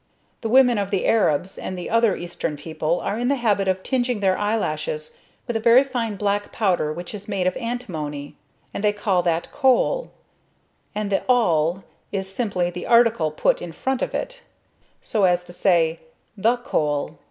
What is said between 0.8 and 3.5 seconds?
the Arabs and other Eastern people are in the